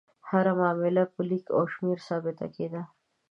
هره 0.29 0.51
معامله 0.59 1.03
په 1.13 1.21
لیک 1.29 1.45
او 1.57 1.63
شمېر 1.73 1.97
ثابته 2.07 2.47
کېده. 2.55 2.81